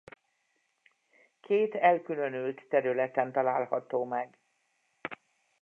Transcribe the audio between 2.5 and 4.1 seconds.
területen található